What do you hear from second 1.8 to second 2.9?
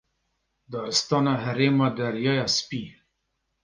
Deryaya Spî.